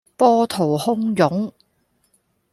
[0.17, 1.51] 波濤洶湧